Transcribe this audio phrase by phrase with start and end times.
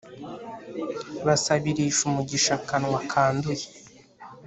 [1.25, 3.65] Basabirisha umugisha akanwa kanduye